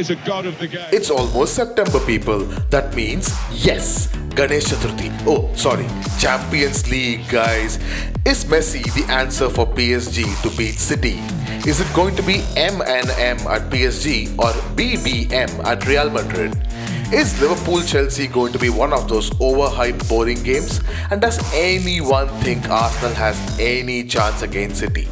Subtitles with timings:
[0.00, 0.88] is a god of the game.
[0.92, 2.40] It's almost September, people.
[2.72, 5.12] That means yes, Ganesh Chaturthi.
[5.26, 5.86] Oh, sorry,
[6.18, 7.76] Champions League, guys.
[8.24, 11.20] Is Messi the answer for PSG to beat City?
[11.68, 16.56] Is it going to be M and M at PSG or BBM at Real Madrid?
[17.12, 20.80] Is Liverpool Chelsea going to be one of those overhyped boring games?
[21.10, 25.08] And does anyone think Arsenal has any chance against City?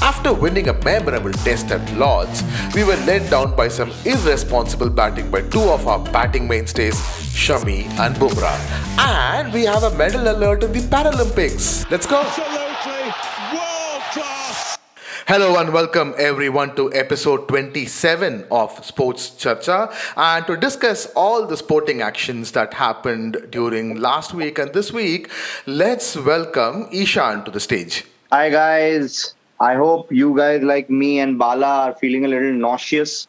[0.00, 5.28] After winning a memorable test at Lords, we were led down by some irresponsible batting
[5.28, 6.94] by two of our batting mainstays,
[7.34, 8.56] Shami and Bumrah.
[8.98, 11.90] And we have a medal alert in the Paralympics.
[11.90, 12.20] Let's go!
[12.20, 13.12] Absolutely
[13.52, 14.78] world class.
[15.26, 21.56] Hello and welcome everyone to episode 27 of Sports Charcha and to discuss all the
[21.56, 25.28] sporting actions that happened during last week and this week,
[25.66, 28.04] let's welcome Ishan to the stage.
[28.30, 29.34] Hi guys.
[29.60, 33.26] I hope you guys like me and Bala are feeling a little nauseous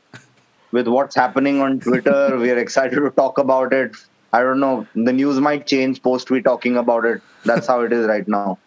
[0.71, 2.37] with what's happening on Twitter.
[2.37, 3.95] we are excited to talk about it.
[4.31, 4.85] I don't know.
[4.93, 7.21] The news might change post we talking about it.
[7.45, 8.59] That's how it is right now.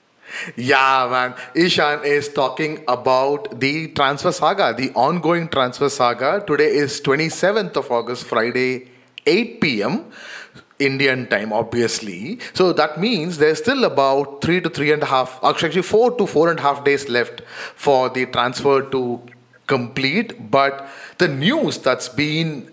[0.56, 1.34] Yeah, man.
[1.54, 6.42] Ishan is talking about the transfer saga, the ongoing transfer saga.
[6.44, 8.88] Today is 27th of August, Friday,
[9.26, 10.10] 8 p.m.
[10.86, 12.38] Indian time, obviously.
[12.54, 16.26] So that means there's still about three to three and a half, actually four to
[16.26, 17.42] four and a half days left
[17.76, 19.20] for the transfer to
[19.66, 20.50] complete.
[20.50, 22.70] But the news that's been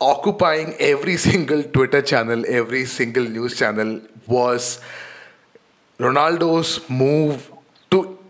[0.00, 4.80] occupying every single Twitter channel, every single news channel was
[5.98, 7.50] Ronaldo's move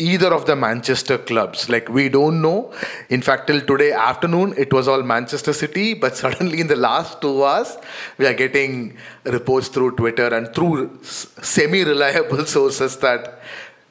[0.01, 1.69] either of the Manchester clubs.
[1.69, 2.73] Like we don't know.
[3.09, 5.95] In fact, till today afternoon, it was all Manchester City.
[5.95, 7.77] But suddenly, in the last two hours,
[8.19, 13.41] we are getting reports through Twitter and through semi-reliable sources that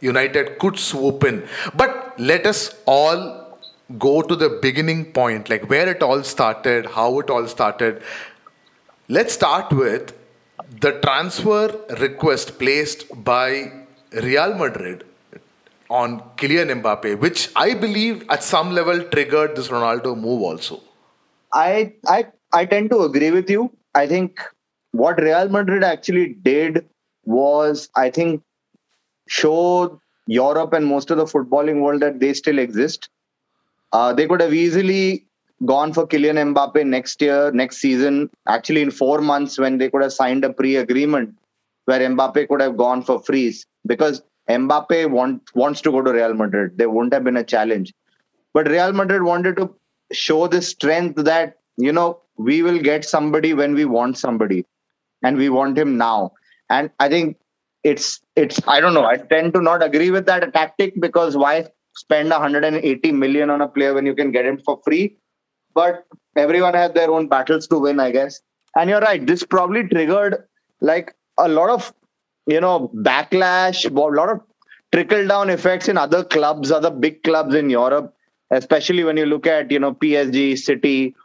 [0.02, 1.44] United could swoop in.
[1.76, 3.58] But let us all
[3.98, 8.02] go to the beginning point, like where it all started, how it all started.
[9.08, 10.14] Let's start with
[10.82, 13.72] the transfer request placed by
[14.12, 15.04] Real Madrid
[15.90, 20.82] on Kylian Mbappe, which I believe at some level triggered this Ronaldo move also.
[21.54, 23.72] I I I tend to agree with you.
[23.96, 24.40] I think
[24.92, 26.86] what Real Madrid actually did
[27.26, 28.44] was I think
[29.28, 33.10] show Europe and most of the footballing world that they still exist.
[33.92, 35.26] Uh, they could have easily
[35.66, 40.04] gone for Kylian Mbappe next year, next season, actually in four months when they could
[40.04, 41.36] have signed a pre-agreement
[41.86, 46.34] where Mbappe could have gone for freeze because Mbappe want, wants to go to Real
[46.34, 46.78] Madrid.
[46.78, 47.94] There wouldn't have been a challenge.
[48.54, 49.74] But Real Madrid wanted to
[50.12, 54.66] show the strength that, you know, we will get somebody when we want somebody.
[55.22, 56.32] And we want him now.
[56.70, 57.38] And I think
[57.84, 59.06] it's it's I don't know.
[59.06, 63.68] I tend to not agree with that tactic because why spend 180 million on a
[63.68, 65.18] player when you can get him for free?
[65.74, 66.06] But
[66.36, 68.42] everyone has their own battles to win, I guess.
[68.76, 69.26] And you're right.
[69.26, 70.46] This probably triggered
[70.82, 71.94] like a lot of
[72.54, 72.76] you know
[73.08, 74.42] backlash a lot of
[74.94, 78.14] trickle down effects in other clubs other big clubs in europe
[78.60, 81.16] especially when you look at you know psg city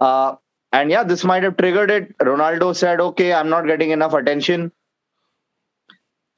[0.00, 0.34] uh,
[0.72, 4.70] and yeah this might have triggered it ronaldo said okay i'm not getting enough attention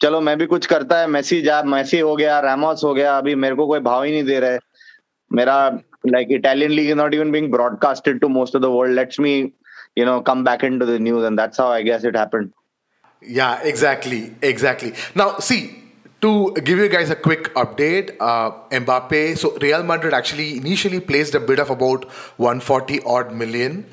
[0.01, 3.35] चलो मैं भी कुछ करता है Messi जा Messi हो गया Ramos हो गया अभी
[3.35, 4.59] मेरे को कोई भाव ही नहीं दे रहे
[5.37, 5.56] मेरा
[6.06, 8.95] like Italian league is not even being broadcasted to most of the world.
[8.95, 9.53] Lets me,
[9.95, 12.53] you know, come back into the news, and that's how I guess it happened.
[13.21, 14.93] Yeah, exactly, exactly.
[15.15, 15.82] Now, see,
[16.21, 19.37] to give you guys a quick update, uh, Mbappe.
[19.38, 22.05] So Real Madrid actually initially placed a bid of about
[22.37, 23.87] 140 odd million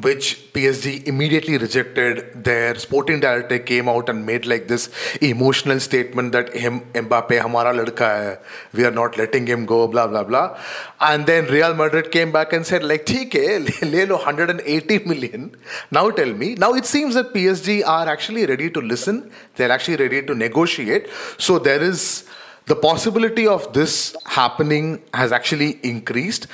[0.00, 2.44] which PSG immediately rejected.
[2.44, 4.88] Their sporting director came out and made like this
[5.20, 8.38] emotional statement that him Mbappe hamara ladka hai,
[8.72, 10.58] we are not letting him go, blah blah blah.
[11.00, 15.54] And then Real Madrid came back and said like, ठीक है, ले लो 180 million.
[15.90, 16.54] Now tell me.
[16.54, 19.30] Now it seems that PSG are actually ready to listen.
[19.56, 21.08] They're actually ready to negotiate.
[21.36, 22.24] So there is
[22.67, 26.47] the possibility of this happening has actually increased.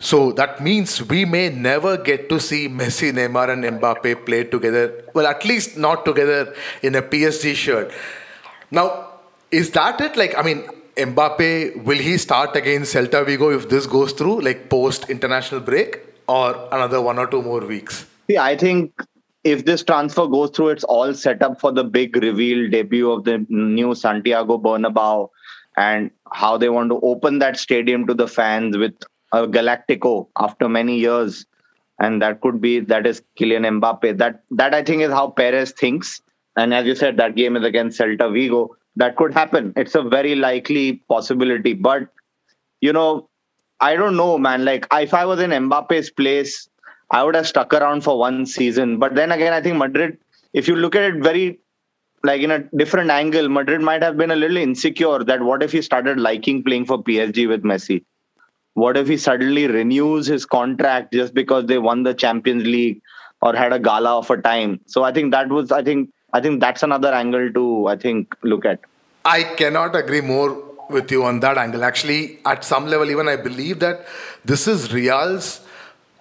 [0.00, 5.04] So that means we may never get to see Messi, Neymar, and Mbappe play together.
[5.14, 7.92] Well, at least not together in a PSG shirt.
[8.70, 9.08] Now,
[9.50, 10.16] is that it?
[10.16, 10.64] Like, I mean,
[10.96, 16.00] Mbappe, will he start against Celta Vigo if this goes through, like post international break,
[16.26, 18.06] or another one or two more weeks?
[18.28, 18.92] See, I think
[19.44, 23.24] if this transfer goes through, it's all set up for the big reveal debut of
[23.24, 25.28] the new Santiago Bernabeu
[25.80, 28.94] and how they want to open that stadium to the fans with
[29.32, 31.46] a Galactico after many years,
[31.98, 34.18] and that could be that is Kylian Mbappe.
[34.18, 36.20] That that I think is how Perez thinks.
[36.56, 38.76] And as you said, that game is against Celta Vigo.
[38.96, 39.72] That could happen.
[39.76, 41.72] It's a very likely possibility.
[41.72, 42.08] But
[42.82, 43.28] you know,
[43.80, 44.66] I don't know, man.
[44.66, 46.68] Like if I was in Mbappe's place,
[47.10, 48.98] I would have stuck around for one season.
[48.98, 50.18] But then again, I think Madrid,
[50.52, 51.60] if you look at it very
[52.22, 55.72] like in a different angle, Madrid might have been a little insecure that what if
[55.72, 58.04] he started liking playing for PSG with Messi?
[58.74, 63.02] What if he suddenly renews his contract just because they won the Champions League
[63.42, 64.80] or had a gala of a time?
[64.86, 68.34] So I think that was, I think, I think that's another angle to, I think,
[68.42, 68.80] look at.
[69.24, 71.84] I cannot agree more with you on that angle.
[71.84, 74.06] Actually, at some level, even I believe that
[74.44, 75.60] this is Real's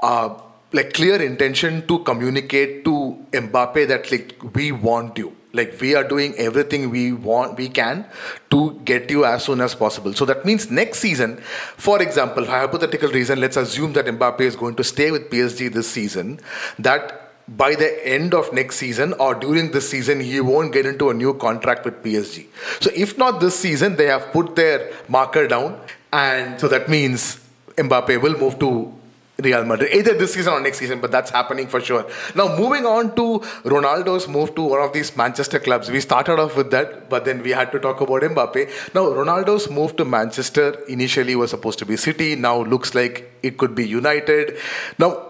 [0.02, 0.40] uh,
[0.72, 6.04] like clear intention to communicate to Mbappe that like we want you like we are
[6.04, 8.06] doing everything we want we can
[8.50, 10.14] to get you as soon as possible.
[10.14, 11.38] So that means next season
[11.78, 15.72] for example for hypothetical reason let's assume that mbappe is going to stay with psg
[15.74, 16.40] this season
[16.78, 21.10] that by the end of next season or during this season he won't get into
[21.10, 22.46] a new contract with psg
[22.80, 25.80] so if not this season they have put their marker down
[26.14, 27.40] and so that means
[27.78, 28.94] mbappe will move to
[29.42, 32.06] Real Madrid, either this season or next season, but that's happening for sure.
[32.36, 35.90] Now, moving on to Ronaldo's move to one of these Manchester clubs.
[35.90, 38.94] We started off with that, but then we had to talk about Mbappe.
[38.94, 43.58] Now, Ronaldo's move to Manchester initially was supposed to be City, now looks like it
[43.58, 44.58] could be United.
[44.98, 45.26] Now,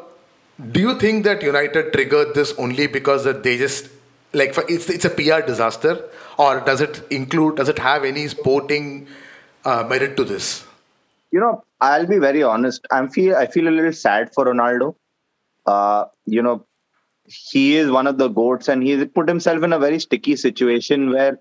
[0.71, 3.89] do you think that United triggered this only because that they just
[4.33, 6.03] like it's it's a PR disaster,
[6.37, 9.07] or does it include does it have any sporting
[9.65, 10.65] uh, merit to this?
[11.31, 12.85] You know, I'll be very honest.
[12.91, 14.95] I'm feel I feel a little sad for Ronaldo.
[15.65, 16.65] Uh, you know,
[17.25, 21.11] he is one of the goats, and he's put himself in a very sticky situation
[21.11, 21.37] where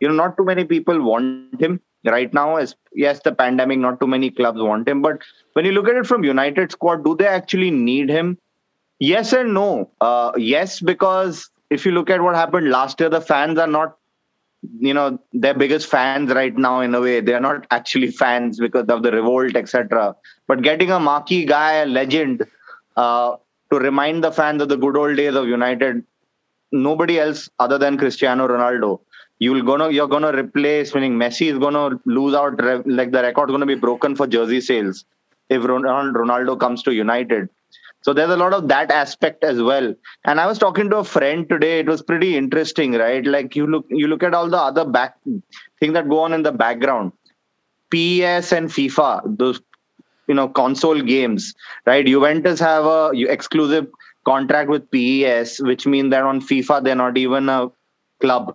[0.00, 2.56] you know not too many people want him right now.
[2.56, 5.02] As yes, the pandemic, not too many clubs want him.
[5.02, 5.22] But
[5.54, 8.38] when you look at it from United squad, do they actually need him?
[9.00, 9.90] Yes and no.
[10.00, 13.96] Uh, yes, because if you look at what happened last year, the fans are not
[14.78, 18.58] you know their biggest fans right now in a way they are not actually fans
[18.58, 20.14] because of the revolt etc
[20.46, 22.46] but getting a marquee guy a legend
[22.96, 23.36] uh,
[23.70, 26.04] to remind the fans of the good old days of united
[26.72, 29.00] nobody else other than cristiano ronaldo.
[29.38, 33.66] You're gonna you're gonna replace meaning messi is gonna lose out like the record's gonna
[33.66, 35.04] be broken for jersey sales
[35.48, 37.48] if ronaldo comes to united
[38.04, 39.94] so there's a lot of that aspect as well.
[40.24, 41.78] And I was talking to a friend today.
[41.78, 43.24] It was pretty interesting, right?
[43.24, 45.16] Like you look you look at all the other back
[45.80, 47.12] things that go on in the background.
[47.90, 49.62] PES and FIFA, those
[50.26, 51.54] you know console games,
[51.86, 52.04] right?
[52.04, 53.86] Juventus have a exclusive
[54.26, 57.70] contract with PES, which means that on FIFA they're not even a
[58.20, 58.54] club.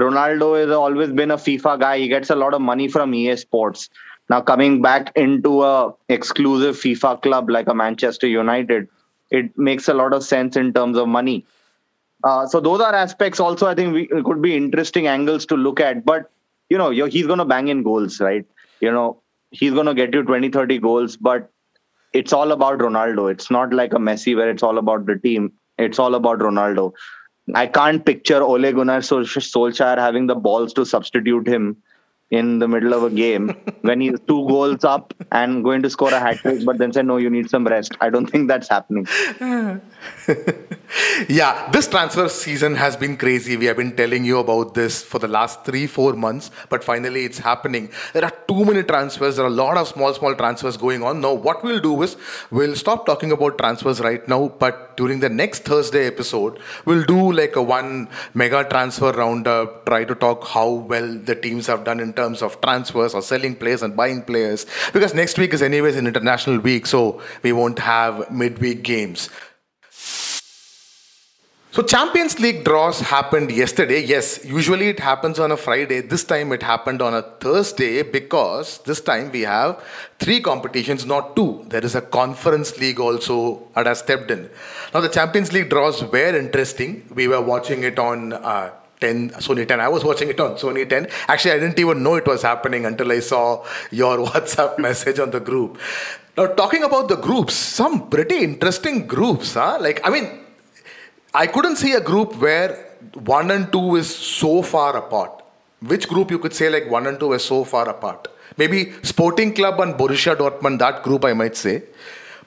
[0.00, 1.98] Ronaldo has always been a FIFA guy.
[1.98, 3.90] He gets a lot of money from EA Sports.
[4.28, 8.88] Now coming back into a exclusive FIFA club like a Manchester United,
[9.30, 11.44] it makes a lot of sense in terms of money.
[12.24, 15.80] Uh, so those are aspects also I think we, could be interesting angles to look
[15.80, 16.04] at.
[16.04, 16.30] But
[16.68, 18.44] you know, he's going to bang in goals, right?
[18.80, 21.50] You know, he's going to get you 20, 30 goals, but
[22.12, 23.30] it's all about Ronaldo.
[23.30, 25.52] It's not like a Messi where it's all about the team.
[25.78, 26.92] It's all about Ronaldo.
[27.54, 31.76] I can't picture Ole Gunnar Solskjaer having the balls to substitute him
[32.30, 33.48] in the middle of a game
[33.82, 37.02] when he's two goals up and going to score a hat trick, but then say,
[37.02, 37.96] no, you need some rest.
[38.00, 39.06] I don't think that's happening.
[41.28, 43.56] yeah, this transfer season has been crazy.
[43.56, 47.24] We have been telling you about this for the last three, four months, but finally
[47.24, 47.90] it's happening.
[48.12, 49.36] There are too many transfers.
[49.36, 51.20] There are a lot of small, small transfers going on.
[51.20, 52.16] Now, what we'll do is
[52.50, 57.32] we'll stop talking about transfers right now, but during the next Thursday episode, we'll do
[57.32, 62.00] like a one mega transfer roundup, try to talk how well the teams have done
[62.00, 65.96] in terms of transfers or selling players and buying players because next week is anyways
[65.96, 69.30] an international week so we won't have midweek games
[71.76, 74.02] so Champions League draws happened yesterday.
[74.02, 76.00] Yes, usually it happens on a Friday.
[76.00, 79.84] This time it happened on a Thursday because this time we have
[80.18, 81.66] three competitions, not two.
[81.68, 84.48] There is a conference league also that has stepped in.
[84.94, 87.06] Now the Champions League draws were interesting.
[87.14, 90.88] We were watching it on uh, 10 Sony 10 I was watching it on Sony
[90.88, 95.18] 10 actually I didn't even know it was happening until I saw your WhatsApp message
[95.18, 95.78] on the group
[96.38, 100.45] now talking about the groups some pretty interesting groups huh like I mean
[101.38, 102.70] I couldn't see a group where
[103.12, 105.42] 1 and 2 is so far apart.
[105.80, 108.28] Which group you could say like 1 and 2 is so far apart?
[108.56, 111.82] Maybe Sporting Club and Borussia Dortmund that group I might say.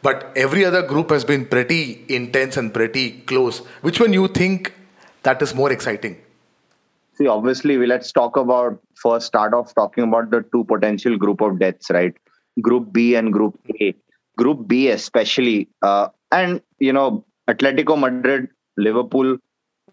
[0.01, 3.59] But every other group has been pretty intense and pretty close.
[3.81, 4.73] Which one you think
[5.21, 6.19] that is more exciting?
[7.13, 11.41] See obviously we let's talk about first start off talking about the two potential group
[11.41, 12.15] of deaths right?
[12.59, 13.93] Group b and group a.
[14.35, 18.49] Group b especially uh, and you know atletico madrid
[18.87, 19.37] liverpool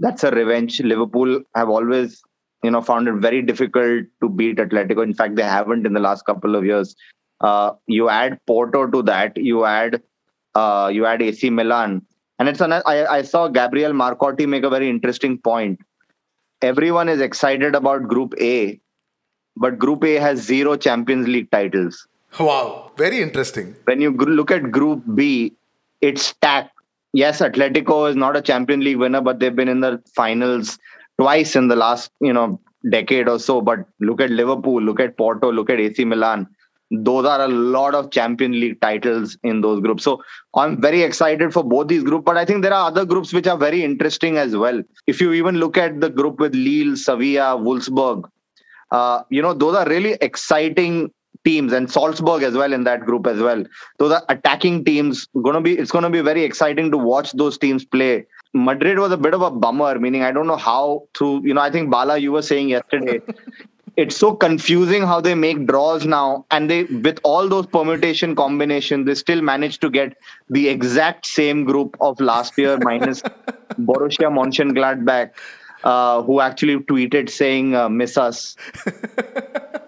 [0.07, 2.19] that's a revenge liverpool have always
[2.65, 6.05] you know found it very difficult to beat atletico in fact they haven't in the
[6.09, 6.97] last couple of years
[7.49, 10.03] uh, you add porto to that you add
[10.57, 11.91] Uh, you add AC Milan,
[12.39, 15.83] and it's an, I, I saw Gabriel Marcotti make a very interesting point.
[16.69, 18.53] Everyone is excited about Group A,
[19.65, 21.99] but Group A has zero Champions League titles.
[22.41, 23.77] Wow, very interesting.
[23.85, 25.53] When you look at Group B,
[26.01, 26.76] it's stacked.
[27.17, 30.79] Yes, Atletico is not a Champions League winner, but they've been in the finals
[31.19, 33.63] twice in the last you know decade or so.
[33.63, 36.47] But look at Liverpool, look at Porto, look at AC Milan.
[36.91, 40.05] Those are a lot of Champions League titles in those groups.
[40.05, 40.23] So
[40.55, 42.25] I'm very excited for both these groups.
[42.27, 44.83] But I think there are other groups which are very interesting as well.
[45.07, 48.29] If you even look at the group with Lille, Sevilla, Wolfsburg,
[48.91, 51.11] uh, you know, those are really exciting
[51.47, 53.65] teams and Salzburg as well in that group as well.
[53.99, 55.29] Those are attacking teams.
[55.43, 58.27] Gonna be it's gonna be very exciting to watch those teams play.
[58.53, 61.61] Madrid was a bit of a bummer, meaning I don't know how through, you know,
[61.61, 63.21] I think Bala, you were saying yesterday,
[63.97, 66.47] it's so confusing how they make draws now.
[66.51, 70.17] And they with all those permutation combinations, they still manage to get
[70.49, 73.23] the exact same group of last year minus
[73.91, 75.31] Borussia Mönchengladbach.
[75.85, 78.57] Uh, who actually tweeted saying uh, "miss us."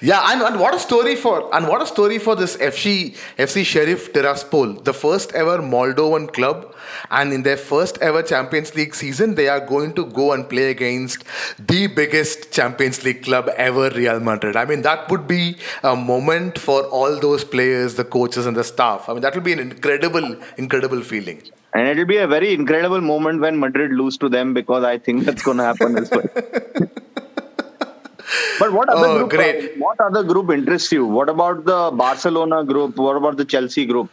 [0.00, 3.64] Yeah, and, and what a story for and what a story for this FC FC
[3.64, 6.74] Sheriff Tiraspol, the first ever Moldovan club,
[7.10, 10.70] and in their first ever Champions League season, they are going to go and play
[10.70, 11.24] against
[11.58, 14.56] the biggest Champions League club ever, Real Madrid.
[14.56, 18.64] I mean, that would be a moment for all those players, the coaches, and the
[18.64, 19.08] staff.
[19.08, 21.42] I mean, that will be an incredible, incredible feeling.
[21.72, 25.24] And it'll be a very incredible moment when Madrid lose to them because I think
[25.24, 26.28] that's going to happen as well.
[28.58, 29.30] But what other Oh, group?
[29.30, 29.78] great.
[29.78, 31.06] What other group interests you?
[31.06, 32.96] What about the Barcelona group?
[32.96, 34.10] What about the Chelsea group?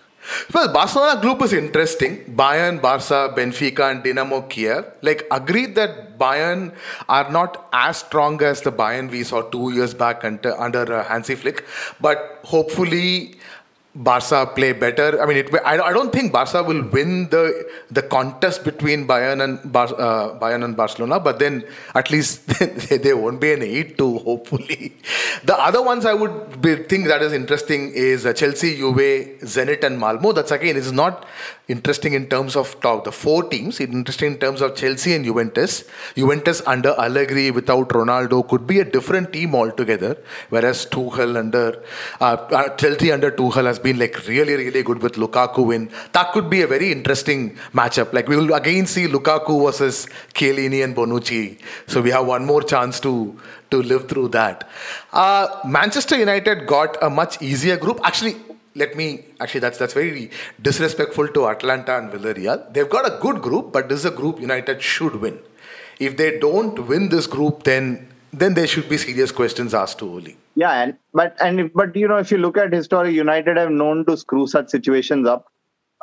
[0.54, 2.18] Well, Barcelona group is interesting.
[2.36, 4.86] Bayern, Barca, Benfica, and Dynamo Kiev.
[5.02, 6.74] Like, agreed that Bayern
[7.10, 11.04] are not as strong as the Bayern we saw two years back under, under uh,
[11.06, 11.66] Hansi Flick,
[12.00, 13.36] but hopefully.
[13.94, 15.22] Barca play better.
[15.22, 19.44] I mean, it, I, I don't think Barca will win the the contest between Bayern
[19.44, 23.62] and Bar, uh, Bayern and Barcelona, but then at least they, they won't be an
[23.62, 24.20] eight two.
[24.20, 24.94] Hopefully,
[25.44, 29.84] the other ones I would be, think that is interesting is uh, Chelsea, Juve, Zenit,
[29.84, 30.32] and Malmo.
[30.32, 31.26] That's again is not
[31.68, 33.82] interesting in terms of top the four teams.
[33.82, 35.84] It's interesting in terms of Chelsea and Juventus.
[36.16, 40.18] Juventus under Allegri without Ronaldo could be a different team altogether,
[40.50, 41.84] whereas Tuchel under
[42.22, 45.90] uh, uh, Chelsea under Tuchel has been like really really good with Lukaku in.
[46.14, 48.14] That could be a very interesting matchup.
[48.14, 51.60] Like we will again see Lukaku versus Chiellini and Bonucci.
[51.88, 53.40] So we have one more chance to
[53.72, 54.70] to live through that.
[55.14, 58.00] Uh, Manchester United got a much easier group.
[58.04, 58.36] Actually,
[58.76, 60.30] let me actually that's that's very
[60.62, 62.74] disrespectful to Atalanta and Villarreal.
[62.74, 65.40] They've got a good group, but this is a group United should win.
[66.00, 70.10] If they don't win this group, then then there should be serious questions asked to
[70.10, 70.34] Ole.
[70.56, 73.72] Yeah, and but and if, but you know if you look at history, United have
[73.72, 75.48] known to screw such situations up.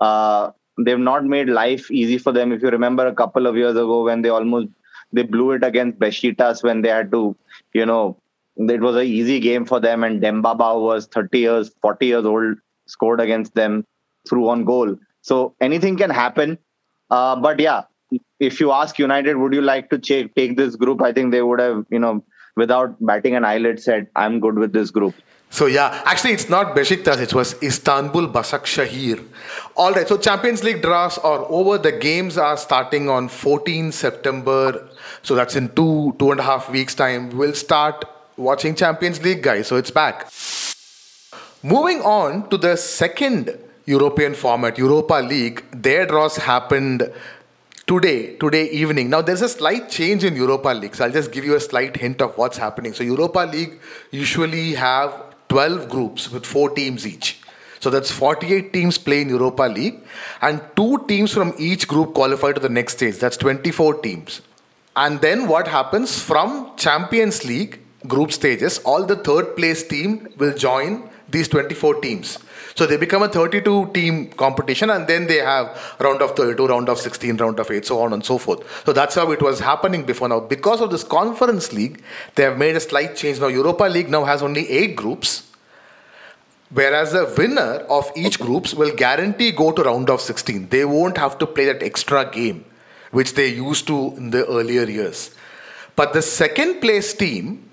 [0.00, 0.50] Uh,
[0.84, 2.52] they've not made life easy for them.
[2.52, 4.68] If you remember a couple of years ago when they almost
[5.12, 7.36] they blew it against Besiktas when they had to,
[7.72, 8.18] you know,
[8.56, 10.04] it was an easy game for them.
[10.04, 12.56] And Demba Ba was 30 years, 40 years old,
[12.86, 13.84] scored against them
[14.28, 14.96] through on goal.
[15.22, 16.58] So anything can happen.
[17.10, 17.82] Uh, but yeah,
[18.40, 21.02] if you ask United, would you like to take this group?
[21.02, 22.24] I think they would have, you know,
[22.56, 25.14] without batting an eyelid, said, "I'm good with this group."
[25.50, 29.20] So yeah, actually it's not Besiktas, it was Istanbul Başakşehir.
[29.76, 31.78] All right, so Champions League draws are over.
[31.78, 34.88] The games are starting on 14 September.
[35.22, 37.30] So that's in two, two and a half weeks time.
[37.30, 38.04] We'll start
[38.36, 39.66] watching Champions League, guys.
[39.66, 40.30] So it's back.
[41.62, 47.10] Moving on to the second European format, Europa League, their draws happened
[47.88, 49.08] today, today evening.
[49.08, 50.94] Now there's a slight change in Europa League.
[50.94, 52.92] So I'll just give you a slight hint of what's happening.
[52.92, 53.80] So Europa League
[54.10, 57.40] usually have 12 groups with four teams each.
[57.80, 60.00] So that's 48 teams play in Europa League,
[60.42, 63.18] and two teams from each group qualify to the next stage.
[63.18, 64.40] That's 24 teams.
[64.96, 67.78] And then what happens from Champions League
[68.08, 72.38] group stages, all the third place team will join these 24 teams.
[72.78, 76.88] So they become a 32 team competition and then they have round of 32, round
[76.88, 78.84] of 16, round of 8, so on and so forth.
[78.86, 80.38] So that's how it was happening before now.
[80.38, 82.00] Because of this conference league,
[82.36, 83.40] they have made a slight change.
[83.40, 85.50] Now Europa League now has only 8 groups.
[86.70, 90.68] Whereas the winner of each groups will guarantee go to round of 16.
[90.68, 92.64] They won't have to play that extra game,
[93.10, 95.34] which they used to in the earlier years.
[95.96, 97.68] But the second place team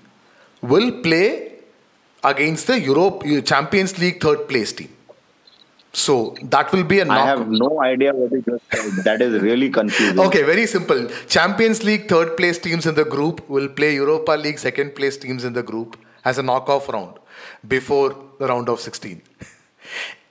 [0.62, 1.60] will play
[2.24, 4.94] against the Europe Champions League third place team.
[6.00, 6.14] So
[6.54, 7.26] that will be a I knock.
[7.28, 9.04] have no idea what you just said.
[9.04, 10.18] That is really confusing.
[10.26, 11.06] Okay, very simple.
[11.36, 15.44] Champions League third place teams in the group will play Europa League second place teams
[15.50, 17.14] in the group as a knockoff round
[17.76, 19.22] before the round of 16.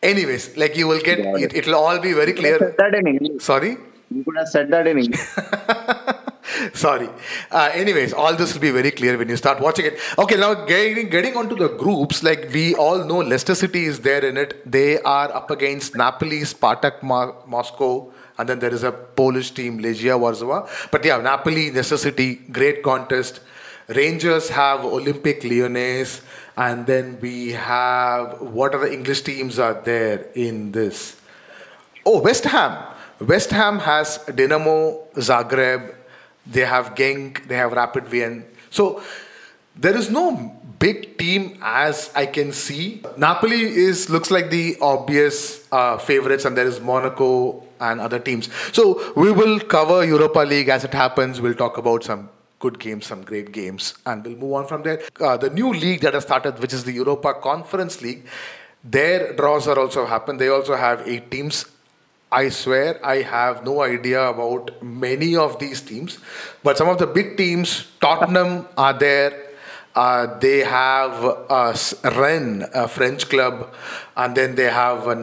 [0.04, 1.56] Anyways, like you will get it.
[1.56, 2.70] It'll all be very You could have clear.
[2.70, 3.44] said that in English.
[3.44, 3.72] Sorry.
[4.16, 5.28] You could have said that in English.
[6.74, 7.10] Sorry.
[7.52, 10.00] Uh, anyways, all this will be very clear when you start watching it.
[10.18, 14.24] Okay, now getting getting onto the groups, like we all know, Leicester City is there
[14.24, 14.60] in it.
[14.70, 19.80] They are up against Napoli, Spartak Mo- Moscow, and then there is a Polish team,
[19.80, 20.68] Legia Warsaw.
[20.92, 23.40] But yeah, Napoli, Leicester City, great contest.
[23.88, 26.22] Rangers have Olympique Lyonnais,
[26.58, 31.18] and then we have what other English teams are there in this?
[32.06, 32.78] Oh, West Ham.
[33.20, 35.94] West Ham has Dinamo Zagreb.
[36.46, 37.48] They have Genk.
[37.48, 38.46] They have Rapid Wien.
[38.70, 39.02] So
[39.76, 43.02] there is no big team as I can see.
[43.18, 48.50] Napoli is looks like the obvious uh, favorites, and there is Monaco and other teams.
[48.72, 51.42] So we will cover Europa League as it happens.
[51.42, 55.02] We'll talk about some good games, some great games, and we'll move on from there.
[55.20, 58.26] Uh, the new league that has started, which is the Europa Conference League,
[58.84, 60.40] their draws are also happened.
[60.40, 61.66] They also have eight teams.
[62.36, 66.20] I swear I have no idea about many of these teams,
[66.64, 69.42] but some of the big teams, Tottenham are there.
[69.96, 71.14] Uh, they have
[71.50, 71.74] uh,
[72.20, 73.74] Rennes, a French club,
[74.18, 75.16] and then they have a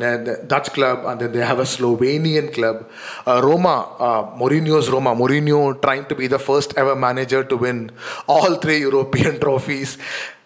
[0.46, 2.88] Dutch club, and then they have a Slovenian club.
[3.26, 5.14] Uh, Roma, uh, Mourinho's Roma.
[5.14, 7.90] Mourinho trying to be the first ever manager to win
[8.26, 9.98] all three European trophies.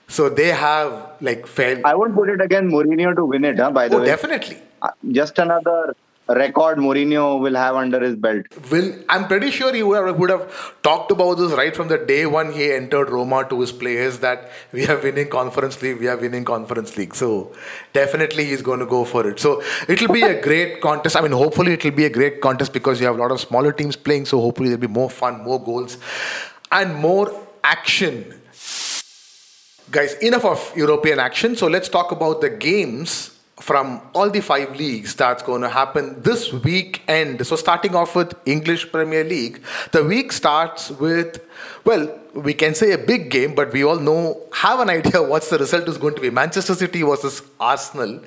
[0.09, 1.83] So they have like failed.
[1.85, 4.07] I won't put it against Mourinho to win it, huh, by the Oh, way.
[4.07, 4.59] definitely.
[4.83, 5.95] Uh, Just another
[6.35, 8.47] record Mourinho will have under his belt.
[8.71, 11.99] will I'm pretty sure he would have, would have talked about this right from the
[11.99, 16.09] day one he entered Roma to his players that we are winning Conference League, we
[16.09, 17.15] are winning Conference League.
[17.15, 17.55] So
[17.93, 19.39] definitely he's going to go for it.
[19.39, 21.17] So it'll be a great contest.
[21.17, 23.73] I mean, hopefully it'll be a great contest because you have a lot of smaller
[23.73, 24.27] teams playing.
[24.27, 25.99] So hopefully there'll be more fun, more goals,
[26.73, 28.41] and more action.
[29.93, 31.55] Guys, enough of European action.
[31.55, 36.21] So let's talk about the games from all the five leagues that's going to happen
[36.23, 37.47] this weekend.
[37.47, 41.41] So starting off with English Premier League, the week starts with
[41.85, 45.49] well, we can say a big game, but we all know have an idea what's
[45.49, 46.31] the result is going to be.
[46.31, 48.21] Manchester City versus Arsenal.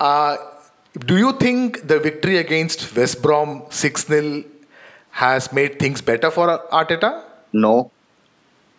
[0.00, 0.36] Uh,
[1.00, 4.44] do you think the victory against West Brom 6 0
[5.10, 7.22] has made things better for Arteta?
[7.52, 7.90] No.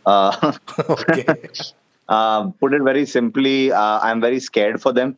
[0.05, 0.53] Uh,
[0.89, 1.25] Okay.
[2.10, 5.17] uh, put it very simply, uh, I'm very scared for them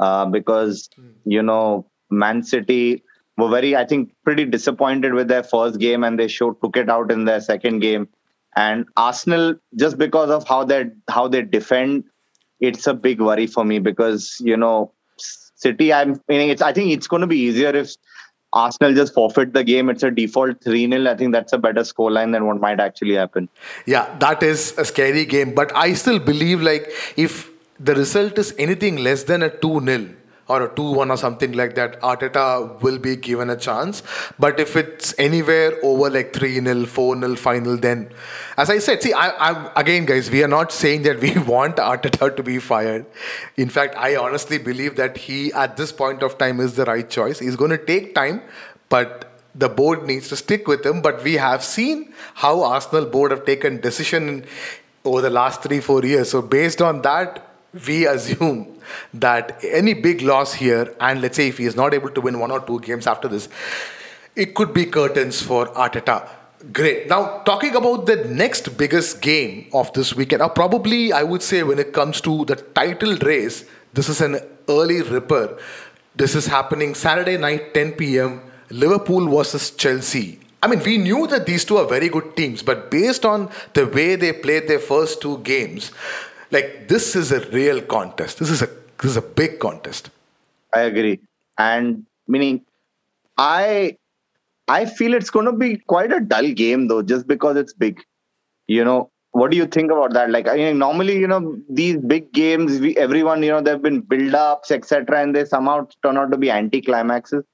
[0.00, 0.88] uh, because,
[1.24, 3.04] you know, Man City
[3.36, 6.90] were very, I think, pretty disappointed with their first game and they showed took it
[6.90, 8.08] out in their second game.
[8.56, 12.04] And Arsenal, just because of how they how they defend,
[12.58, 14.92] it's a big worry for me because you know
[15.54, 15.92] City.
[15.92, 16.62] I'm meaning it's.
[16.62, 17.94] I think it's going to be easier if
[18.52, 19.88] Arsenal just forfeit the game.
[19.88, 23.14] It's a default three 0 I think that's a better scoreline than what might actually
[23.14, 23.48] happen.
[23.86, 25.54] Yeah, that is a scary game.
[25.54, 27.49] But I still believe like if
[27.82, 30.08] the result is anything less than a 2 0
[30.48, 34.02] or a 2 1 or something like that, Arteta will be given a chance.
[34.38, 38.10] But if it's anywhere over like 3 0, 4 0 final, then
[38.56, 41.76] as I said, see, I, I'm again, guys, we are not saying that we want
[41.76, 43.06] Arteta to be fired.
[43.56, 47.08] In fact, I honestly believe that he at this point of time is the right
[47.08, 47.38] choice.
[47.38, 48.42] He's going to take time,
[48.88, 51.00] but the board needs to stick with him.
[51.00, 54.44] But we have seen how Arsenal board have taken decision
[55.04, 56.30] over the last three four years.
[56.30, 57.46] So based on that,
[57.86, 58.80] we assume
[59.14, 62.38] that any big loss here, and let's say if he is not able to win
[62.38, 63.48] one or two games after this,
[64.34, 66.28] it could be curtains for Arteta.
[66.72, 67.08] Great.
[67.08, 71.62] Now, talking about the next biggest game of this weekend, or probably I would say
[71.62, 75.58] when it comes to the title race, this is an early ripper.
[76.14, 78.42] This is happening Saturday night, 10 p.m.
[78.68, 80.38] Liverpool versus Chelsea.
[80.62, 83.86] I mean, we knew that these two are very good teams, but based on the
[83.86, 85.92] way they played their first two games,
[86.50, 88.38] like this is a real contest.
[88.38, 88.68] This is a
[89.00, 90.10] this is a big contest.
[90.74, 91.20] I agree.
[91.58, 92.64] And meaning,
[93.38, 93.96] I
[94.68, 98.02] I feel it's going to be quite a dull game though, just because it's big.
[98.66, 100.30] You know, what do you think about that?
[100.30, 104.00] Like, I mean, normally, you know, these big games, we everyone, you know, there've been
[104.00, 107.44] build-ups, etc., and they somehow turn out to be anti-climaxes.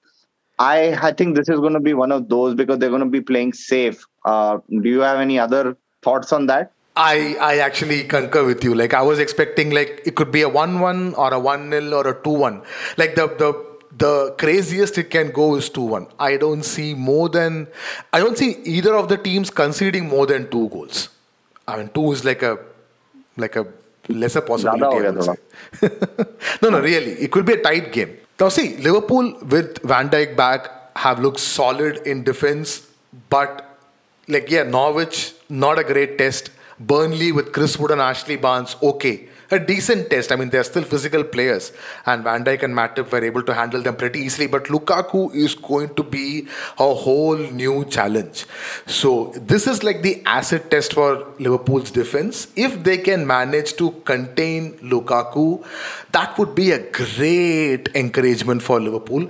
[0.58, 3.16] I I think this is going to be one of those because they're going to
[3.18, 4.04] be playing safe.
[4.24, 6.72] Uh, do you have any other thoughts on that?
[6.96, 8.74] I I actually concur with you.
[8.74, 11.92] Like I was expecting like it could be a one one or a one 0
[11.92, 12.62] or a two one.
[12.96, 13.50] Like the the
[13.98, 16.06] the craziest it can go is two one.
[16.18, 17.68] I don't see more than
[18.12, 21.08] I don't see either of the teams conceding more than two goals.
[21.68, 22.58] I mean two is like a
[23.36, 23.66] like a
[24.08, 25.36] lesser possibility.
[26.62, 28.16] No, no, really, it could be a tight game.
[28.40, 32.86] Now, see, Liverpool with Van Dijk back have looked solid in defense,
[33.28, 33.78] but
[34.28, 36.50] like yeah, Norwich not a great test.
[36.78, 39.28] Burnley with Chris Wood and Ashley Barnes, okay.
[39.50, 40.32] a decent test.
[40.32, 41.72] I mean, they're still physical players,
[42.04, 44.46] and Van Dijk and Matip were able to handle them pretty easily.
[44.46, 48.46] But Lukaku is going to be a whole new challenge.
[48.86, 52.48] So this is like the acid test for Liverpool's defense.
[52.56, 55.64] If they can manage to contain Lukaku,
[56.12, 59.28] that would be a great encouragement for Liverpool.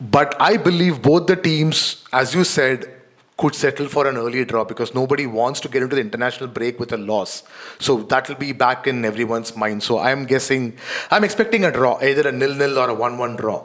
[0.00, 2.99] But I believe both the teams, as you said,
[3.40, 6.78] could settle for an early draw because nobody wants to get into the international break
[6.78, 7.42] with a loss.
[7.78, 9.82] So that will be back in everyone's mind.
[9.82, 10.76] So I'm guessing,
[11.10, 13.64] I'm expecting a draw, either a nil-nil or a 1-1 draw.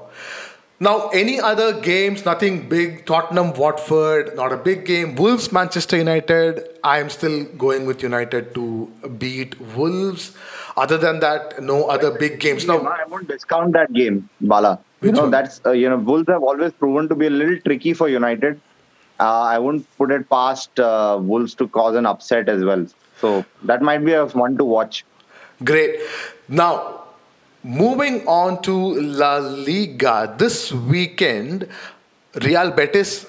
[0.80, 3.06] Now, any other games, nothing big.
[3.06, 5.16] Tottenham, Watford, not a big game.
[5.16, 6.68] Wolves, Manchester United.
[6.84, 10.34] I am still going with United to beat Wolves.
[10.76, 12.68] Other than that, no other big games.
[12.68, 14.80] Now, I won't discount that game, Bala.
[15.02, 17.94] You know, that's, uh, you know, Wolves have always proven to be a little tricky
[17.94, 18.60] for United.
[19.20, 22.86] Uh, I wouldn't put it past uh, Wolves to cause an upset as well.
[23.20, 25.06] So that might be a one to watch.
[25.64, 26.00] Great.
[26.50, 27.04] Now,
[27.64, 30.36] moving on to La Liga.
[30.38, 31.70] This weekend,
[32.42, 33.26] Real Betis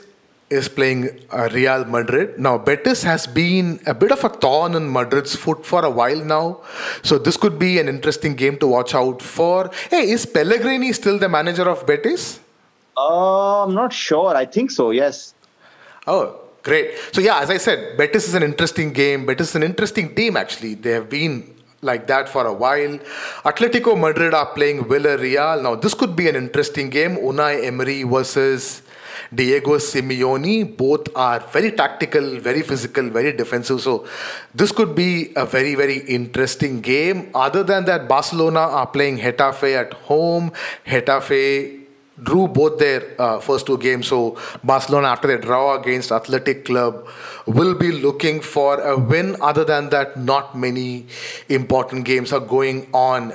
[0.50, 2.38] is playing uh, Real Madrid.
[2.38, 6.24] Now, Betis has been a bit of a thorn in Madrid's foot for a while
[6.24, 6.60] now.
[7.02, 9.70] So, this could be an interesting game to watch out for.
[9.90, 12.40] Hey, is Pellegrini still the manager of Betis?
[12.96, 14.36] Uh, I'm not sure.
[14.36, 15.34] I think so, yes.
[16.06, 16.94] Oh, great.
[17.12, 19.26] So, yeah, as I said, Betis is an interesting game.
[19.26, 20.74] Betis is an interesting team, actually.
[20.74, 22.98] They have been like that for a while.
[23.44, 25.62] Atletico Madrid are playing Villarreal.
[25.62, 27.16] Now, this could be an interesting game.
[27.16, 28.82] Unai Emery versus
[29.34, 30.76] Diego Simeone.
[30.76, 33.80] Both are very tactical, very physical, very defensive.
[33.80, 34.06] So,
[34.54, 37.30] this could be a very, very interesting game.
[37.34, 40.52] Other than that, Barcelona are playing Getafe at home.
[40.86, 41.75] Getafe
[42.22, 44.08] drew both their uh, first two games.
[44.08, 47.06] So Barcelona, after their draw against Athletic Club,
[47.46, 49.36] will be looking for a win.
[49.40, 51.06] Other than that, not many
[51.48, 53.32] important games are going on.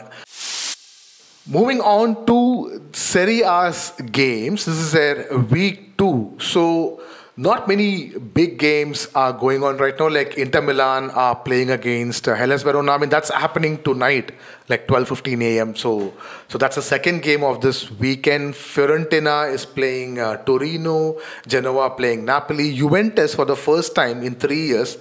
[1.47, 6.37] Moving on to Serie A's games, this is their week two.
[6.39, 7.01] So
[7.41, 10.07] not many big games are going on right now.
[10.07, 12.91] Like Inter Milan are playing against Hellas Verona.
[12.91, 14.31] I mean, that's happening tonight,
[14.69, 15.75] like 12:15 a.m.
[15.75, 16.13] So,
[16.47, 18.53] so that's the second game of this weekend.
[18.53, 21.17] Fiorentina is playing uh, Torino.
[21.47, 22.75] Genoa playing Napoli.
[22.75, 24.97] Juventus, for the first time in three years,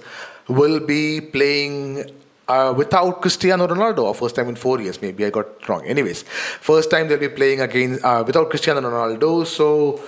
[0.47, 2.09] will be playing
[2.47, 5.85] uh, without Cristiano Ronaldo, or first time in four years, maybe I got wrong.
[5.85, 6.23] Anyways,
[6.71, 9.45] first time they'll be playing again uh, without Cristiano Ronaldo.
[9.45, 10.01] So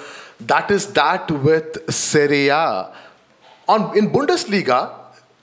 [0.48, 2.94] that is that with Serie A.
[3.68, 4.94] On in Bundesliga,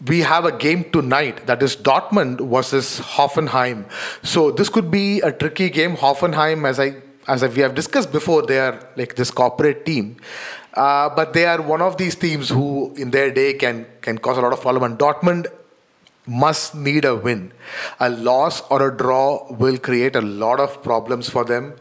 [0.07, 3.85] we have a game tonight that is Dortmund versus Hoffenheim.
[4.23, 5.97] So this could be a tricky game.
[5.97, 6.97] Hoffenheim, as I
[7.29, 10.17] as we have discussed before, they are like this corporate team.
[10.75, 14.39] Uh, but they are one of these teams who, in their day, can can cause
[14.39, 14.83] a lot of problem.
[14.85, 15.47] And Dortmund
[16.27, 17.53] must need a win.
[17.99, 21.75] A loss or a draw will create a lot of problems for them.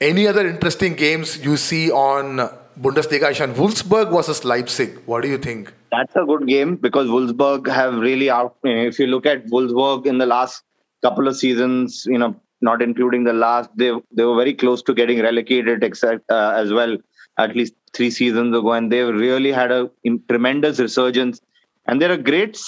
[0.00, 2.38] Any other interesting games you see on
[2.80, 3.30] Bundesliga?
[3.32, 4.98] Ishan, Wolfsburg versus Leipzig.
[5.04, 5.74] What do you think?
[5.92, 8.56] That's a good game because Wolfsburg have really out.
[8.64, 10.62] If you look at Wolfsburg in the last
[11.02, 14.94] couple of seasons, you know, not including the last, they they were very close to
[14.94, 16.96] getting relegated, except uh, as well,
[17.36, 19.90] at least three seasons ago, and they really had a
[20.30, 21.42] tremendous resurgence.
[21.86, 22.58] And they're a great,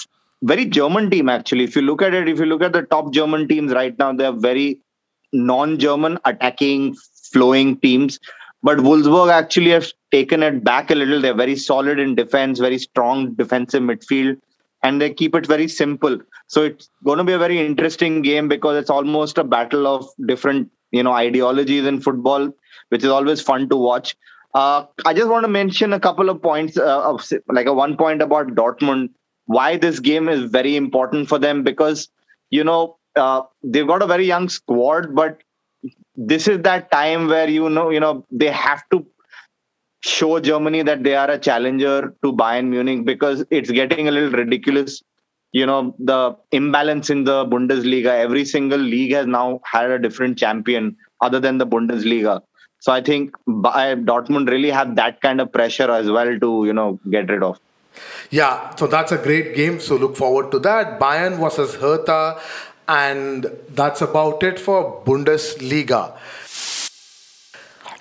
[0.43, 1.63] very German team actually.
[1.63, 4.13] If you look at it, if you look at the top German teams right now,
[4.13, 4.81] they are very
[5.31, 6.95] non-German attacking
[7.33, 8.19] flowing teams.
[8.61, 11.19] But Wolfsburg actually have taken it back a little.
[11.21, 14.39] They're very solid in defense, very strong defensive midfield,
[14.83, 16.17] and they keep it very simple.
[16.47, 20.07] So it's going to be a very interesting game because it's almost a battle of
[20.25, 22.51] different, you know, ideologies in football,
[22.89, 24.15] which is always fun to watch.
[24.53, 27.97] Uh, I just want to mention a couple of points, uh, of, like a one
[27.97, 29.09] point about Dortmund.
[29.45, 32.07] Why this game is very important for them because
[32.49, 35.41] you know uh, they've got a very young squad, but
[36.15, 39.05] this is that time where you know you know they have to
[40.01, 44.31] show Germany that they are a challenger to Bayern Munich because it's getting a little
[44.31, 45.01] ridiculous.
[45.51, 48.07] You know the imbalance in the Bundesliga.
[48.27, 52.41] Every single league has now had a different champion other than the Bundesliga.
[52.79, 56.73] So I think eh, Dortmund really have that kind of pressure as well to you
[56.73, 57.59] know get rid of.
[58.31, 59.79] Yeah, so that's a great game.
[59.79, 60.99] So look forward to that.
[60.99, 62.41] Bayern versus Hertha.
[62.87, 66.17] And that's about it for Bundesliga.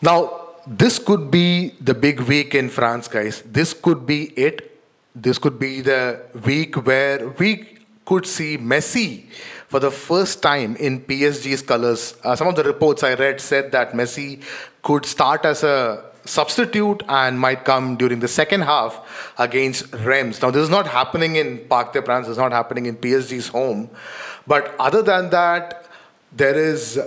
[0.00, 3.42] Now, this could be the big week in France, guys.
[3.42, 4.80] This could be it.
[5.14, 9.26] This could be the week where we could see Messi
[9.68, 12.14] for the first time in PSG's colors.
[12.24, 14.42] Uh, some of the reports I read said that Messi
[14.82, 20.40] could start as a substitute and might come during the second half against Reims.
[20.40, 23.90] Now, this is not happening in Parc des Princes, is not happening in PSG's home.
[24.46, 25.86] But other than that,
[26.32, 26.98] there is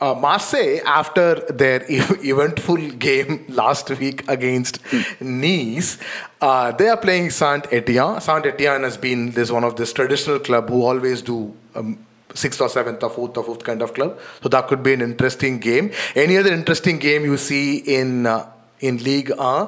[0.00, 4.80] uh, Marseille, after their eventful game last week against
[5.20, 5.98] Nice,
[6.40, 8.20] uh, they are playing Saint Etienne.
[8.20, 11.98] Saint Etienne has been this one of this traditional club who always do um,
[12.34, 14.18] sixth or seventh or fourth or fifth kind of club.
[14.42, 15.92] So that could be an interesting game.
[16.14, 19.66] Any other interesting game you see in uh, in League Uh?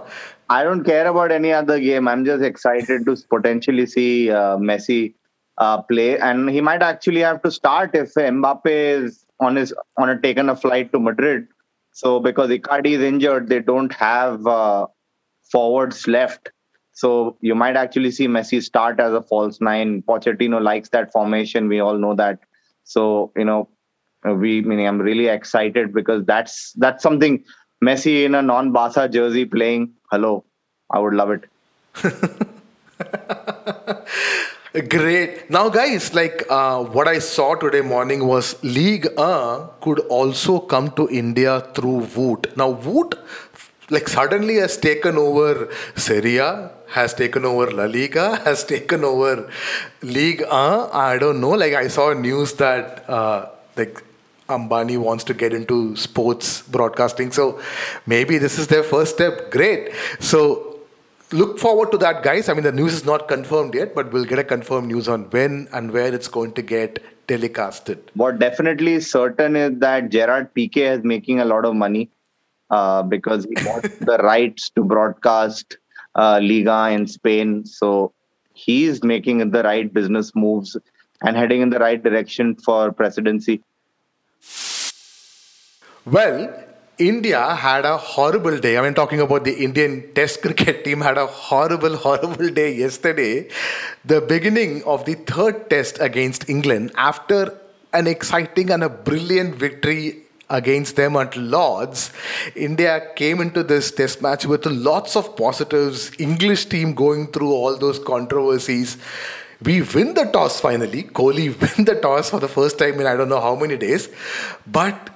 [0.48, 2.08] I don't care about any other game.
[2.08, 5.14] I'm just excited to potentially see uh, Messi
[5.58, 10.08] uh, play, and he might actually have to start if Mbappe is on his on
[10.08, 11.48] a taken a flight to Madrid.
[11.92, 14.86] So because Icardi is injured, they don't have uh,
[15.50, 16.50] forwards left.
[16.92, 20.02] So you might actually see Messi start as a false nine.
[20.02, 21.68] Pochettino likes that formation.
[21.68, 22.40] We all know that.
[22.84, 23.68] So you know,
[24.24, 27.44] we meaning I'm really excited because that's that's something
[27.82, 29.92] Messi in a non-Barca jersey playing.
[30.10, 30.44] Hello,
[30.90, 31.48] I would love it.
[34.72, 35.50] Great.
[35.50, 40.90] Now, guys, like uh, what I saw today morning was League A could also come
[40.92, 42.56] to India through Voot.
[42.56, 43.14] Now, Voot,
[43.90, 46.38] like suddenly has taken over Serie
[46.88, 49.50] has taken over La Liga, has taken over
[50.00, 50.88] League A.
[50.90, 51.50] I don't know.
[51.50, 54.02] Like I saw news that uh, like
[54.48, 57.30] Ambani wants to get into sports broadcasting.
[57.30, 57.60] So
[58.06, 59.50] maybe this is their first step.
[59.50, 59.92] Great.
[60.18, 60.71] So
[61.32, 62.48] look forward to that, guys.
[62.48, 65.24] I mean, the news is not confirmed yet, but we'll get a confirmed news on
[65.30, 67.98] when and where it's going to get telecasted.
[68.14, 72.10] What definitely is certain is that Gerard Piqué is making a lot of money
[72.70, 75.78] uh, because he bought the rights to broadcast
[76.14, 77.64] uh, Liga in Spain.
[77.64, 78.12] So
[78.54, 80.76] he's making the right business moves
[81.22, 83.62] and heading in the right direction for presidency.
[86.04, 86.64] Well,
[86.98, 88.76] India had a horrible day.
[88.76, 93.48] I mean, talking about the Indian Test cricket team had a horrible, horrible day yesterday.
[94.04, 97.58] The beginning of the third Test against England after
[97.94, 102.12] an exciting and a brilliant victory against them at Lords,
[102.54, 106.12] India came into this test match with lots of positives.
[106.18, 108.98] English team going through all those controversies.
[109.62, 111.04] We win the toss finally.
[111.04, 114.10] Kohli win the toss for the first time in I don't know how many days.
[114.66, 115.11] But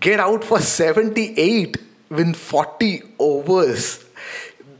[0.00, 1.76] get out for 78
[2.10, 4.04] win 40 overs.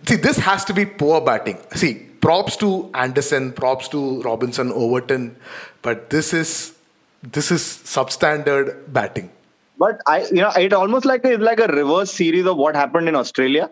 [0.07, 1.59] See, this has to be poor batting.
[1.75, 5.37] See, props to Anderson, props to Robinson, Overton,
[5.83, 6.77] but this is
[7.23, 9.31] this is substandard batting.
[9.79, 13.09] But I, you know, it almost like it's like a reverse series of what happened
[13.09, 13.71] in Australia,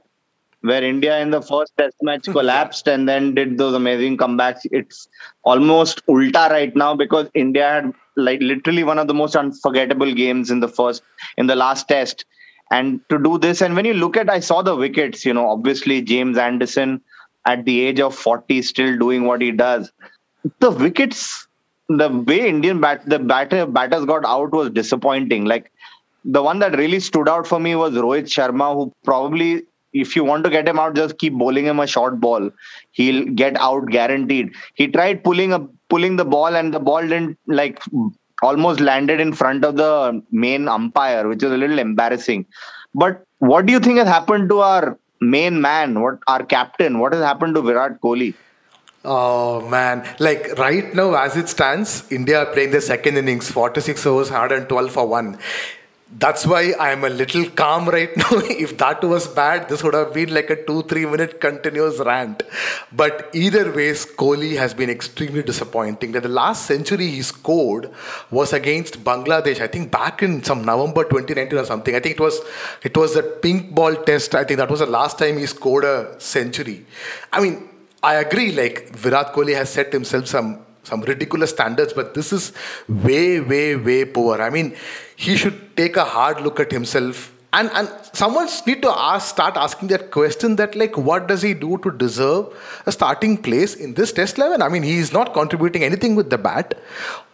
[0.65, 4.61] where India in the first Test match collapsed and then did those amazing comebacks.
[4.65, 5.09] It's
[5.43, 10.51] almost ulta right now because India had like literally one of the most unforgettable games
[10.51, 11.03] in the first
[11.37, 12.25] in the last test.
[12.71, 15.49] And to do this and when you look at i saw the wickets you know
[15.51, 17.03] obviously james anderson
[17.45, 19.93] at the age of 40 still doing what he does.
[20.61, 21.47] The wickets
[21.91, 25.45] the way indian bat the batter batters got out was disappointing.
[25.45, 25.71] Like
[26.25, 30.25] the one that really stood out for me was rohit sharma who probably if you
[30.25, 32.51] want to get him out, just keep bowling him a short ball.
[32.91, 34.53] He'll get out guaranteed.
[34.75, 37.81] He tried pulling a pulling the ball, and the ball didn't like
[38.43, 42.45] almost landed in front of the main umpire, which is a little embarrassing.
[42.95, 46.01] But what do you think has happened to our main man?
[46.01, 46.99] What our captain?
[46.99, 48.35] What has happened to Virat Kohli?
[49.05, 54.07] Oh man, like right now as it stands, India are playing the second innings, 46
[54.07, 55.39] overs, 112 for one
[56.17, 58.39] that's why I'm a little calm right now.
[58.65, 62.43] if that was bad, this would have been like a two, three minute continuous rant.
[62.93, 66.13] But either ways, Kohli has been extremely disappointing.
[66.13, 67.91] That the last century he scored
[68.31, 69.61] was against Bangladesh.
[69.61, 71.95] I think back in some November 2019 or something.
[71.95, 72.41] I think it was
[72.83, 74.35] it was that pink ball test.
[74.35, 76.87] I think that was the last time he scored a century.
[77.33, 77.69] I mean,
[78.03, 78.53] I agree.
[78.53, 82.53] Like Virat Kohli has set himself some some ridiculous standards, but this is
[82.89, 84.41] way, way, way poor.
[84.41, 84.77] I mean,
[85.17, 87.33] he should take a hard look at himself.
[87.53, 91.55] And, and someone need to ask, start asking that question that like what does he
[91.55, 92.53] do to deserve
[92.85, 94.61] a starting place in this test level?
[94.61, 96.75] I mean he is not contributing anything with the bat.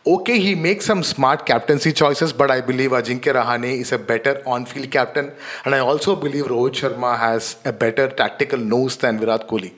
[0.07, 4.43] Okay, he makes some smart captaincy choices, but I believe Ajinkya Rahane is a better
[4.47, 5.31] on-field captain,
[5.67, 9.75] and I also believe Rohit Sharma has a better tactical nose than Virat Kohli.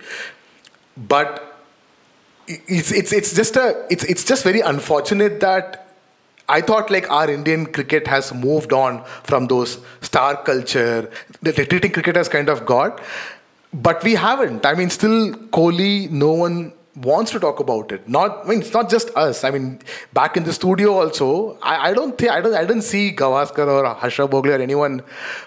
[0.96, 1.51] But
[2.46, 5.88] it's it's it's just a it's it's just very unfortunate that
[6.48, 11.10] I thought like our Indian cricket has moved on from those star culture.
[11.40, 13.00] The treating cricket has kind of got,
[13.72, 14.66] but we haven't.
[14.66, 18.06] I mean, still Kohli, no one wants to talk about it.
[18.08, 19.44] Not, I mean, it's not just us.
[19.44, 19.80] I mean,
[20.12, 23.66] back in the studio also, I, I don't think I don't I didn't see Gavaskar
[23.66, 25.02] or Harsha Bhogle or anyone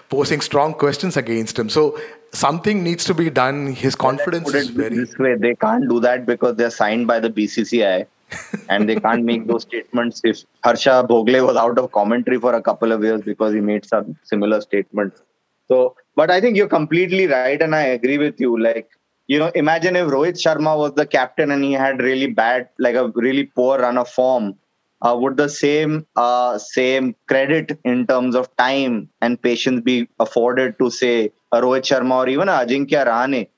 [0.08, 1.68] posing strong questions against him.
[1.68, 1.98] So
[2.36, 3.72] something needs to be done.
[3.72, 4.96] His confidence is very.
[4.96, 8.06] this way: they can't do that because they're signed by the BCCI,
[8.68, 10.20] and they can't make those statements.
[10.24, 13.86] If Harsha Bhogle was out of commentary for a couple of years because he made
[13.86, 15.22] some similar statements.
[15.68, 18.58] So, but I think you're completely right, and I agree with you.
[18.58, 18.90] Like,
[19.26, 22.94] you know, imagine if Rohit Sharma was the captain and he had really bad, like
[22.94, 24.56] a really poor run of form.
[25.02, 30.78] Uh, would the same uh, same credit in terms of time and patience be afforded
[30.78, 33.48] to say a Rohit Sharma or even Ajinkya Rahane?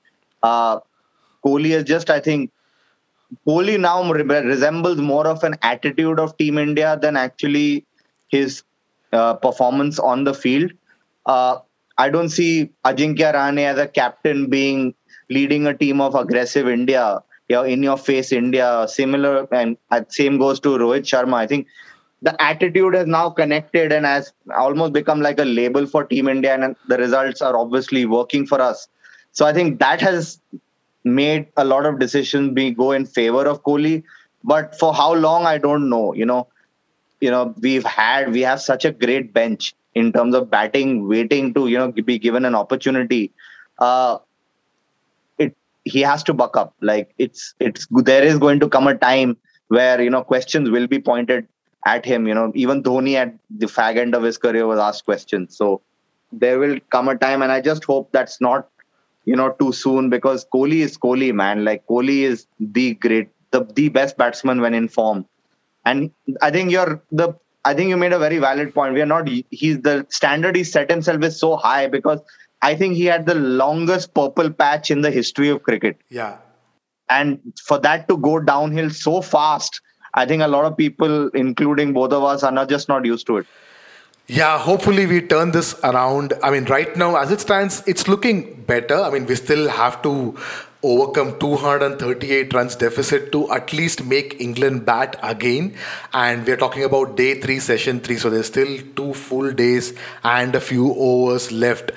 [0.43, 0.79] Uh,
[1.45, 2.51] Kohli is just, I think,
[3.47, 7.85] Kohli now re- resembles more of an attitude of Team India than actually
[8.29, 8.63] his
[9.13, 10.71] uh, performance on the field.
[11.25, 11.59] Uh,
[11.97, 14.93] I don't see Ajinkya Rahane as a captain being
[15.29, 18.85] leading a team of aggressive India, you know, in your face India.
[18.87, 19.77] Similar and
[20.09, 21.33] same goes to Rohit Sharma.
[21.33, 21.67] I think
[22.21, 26.53] the attitude has now connected and has almost become like a label for Team India,
[26.53, 28.87] and the results are obviously working for us.
[29.31, 30.39] So I think that has
[31.03, 34.03] made a lot of decisions be go in favor of Kohli.
[34.43, 36.13] But for how long, I don't know.
[36.13, 36.47] You know,
[37.19, 41.53] you know, we've had we have such a great bench in terms of batting, waiting
[41.55, 43.31] to you know be given an opportunity.
[43.79, 44.19] Uh,
[45.85, 46.73] he has to buck up.
[46.81, 49.37] Like it's it's there is going to come a time
[49.67, 51.47] where you know questions will be pointed
[51.85, 52.27] at him.
[52.27, 55.55] You know, even Dhoni at the fag end of his career was asked questions.
[55.55, 55.81] So
[56.31, 58.67] there will come a time, and I just hope that's not
[59.25, 61.65] you know too soon because Kohli is Kohli, man.
[61.65, 65.25] Like Kohli is the great, the the best batsman when in form,
[65.85, 66.11] and
[66.41, 67.33] I think you're the.
[67.65, 68.93] I think you made a very valid point.
[68.93, 69.27] We are not.
[69.51, 72.21] He's the standard he set himself is so high because
[72.61, 75.97] I think he had the longest purple patch in the history of cricket.
[76.09, 76.37] Yeah.
[77.09, 79.81] And for that to go downhill so fast,
[80.13, 83.27] I think a lot of people, including both of us, are not just not used
[83.27, 83.47] to it.
[84.27, 86.33] Yeah, hopefully we turn this around.
[86.43, 88.95] I mean, right now, as it stands, it's looking better.
[88.95, 90.37] I mean, we still have to
[90.83, 95.75] overcome 238 runs deficit to at least make England bat again.
[96.13, 98.17] And we're talking about day three, session three.
[98.17, 99.93] So there's still two full days
[100.23, 101.91] and a few overs left.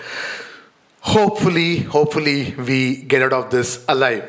[1.03, 4.25] Hopefully, hopefully we get out of this alive.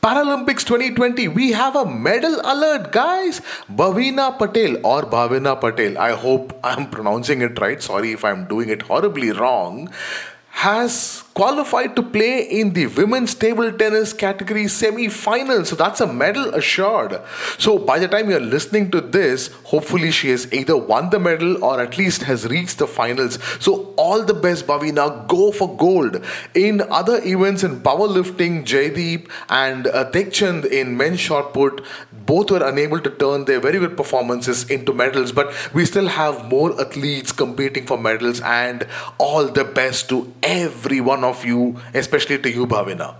[0.00, 3.40] Paralympics 2020, we have a medal alert, guys.
[3.68, 7.82] Bhavina Patel or Bhavina Patel, I hope I'm pronouncing it right.
[7.82, 9.92] Sorry if I'm doing it horribly wrong.
[10.50, 15.64] Has qualified to play in the women's table tennis category semi final.
[15.64, 17.20] So that's a medal assured.
[17.58, 21.62] So by the time you're listening to this, hopefully she has either won the medal
[21.62, 23.38] or at least has reached the finals.
[23.60, 25.28] So all the best, Bhavina.
[25.28, 26.24] Go for gold.
[26.54, 30.10] In other events in powerlifting, Jaydeep and uh,
[30.78, 35.30] in men's shot put, both were unable to turn their very good performances into medals.
[35.32, 38.86] But we still have more athletes competing for medals, and
[39.18, 43.14] all the best to every one of you, especially to you, Bhavina.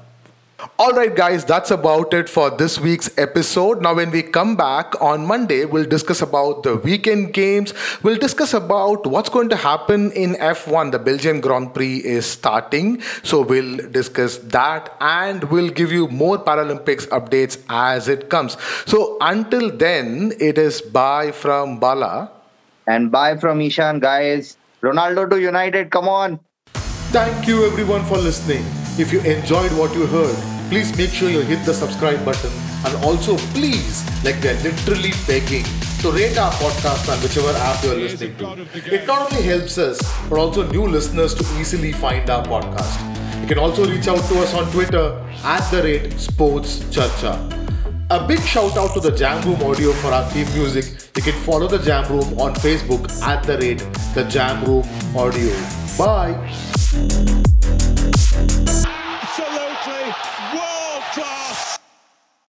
[0.80, 3.80] Alright, guys, that's about it for this week's episode.
[3.80, 7.72] Now, when we come back on Monday, we'll discuss about the weekend games.
[8.02, 10.90] We'll discuss about what's going to happen in F1.
[10.90, 16.38] The Belgian Grand Prix is starting, so we'll discuss that and we'll give you more
[16.38, 18.56] Paralympics updates as it comes.
[18.84, 22.32] So, until then, it is bye from Bala.
[22.88, 24.56] And bye from Ishan, guys.
[24.82, 26.40] Ronaldo to United, come on.
[27.10, 28.64] Thank you everyone for listening.
[28.98, 30.36] If you enjoyed what you heard,
[30.68, 32.52] please make sure you hit the subscribe button
[32.84, 35.64] and also please, like we're literally begging,
[36.00, 38.68] to rate our podcast on whichever app you're listening to.
[38.94, 43.40] It not only helps us, but also new listeners to easily find our podcast.
[43.40, 47.34] You can also reach out to us on Twitter at the rate Sports Charcha.
[48.10, 50.84] A big shout out to the Jam Room Audio for our theme music.
[51.16, 53.78] You can follow the Jam Room on Facebook at the rate
[54.14, 54.84] the Jam Room
[55.16, 55.54] Audio.
[55.96, 56.67] Bye.
[56.90, 58.97] thank you